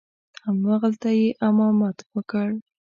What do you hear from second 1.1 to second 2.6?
یې امامت وکړ.